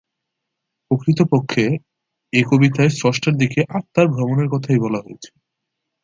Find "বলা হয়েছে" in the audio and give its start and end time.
4.79-5.29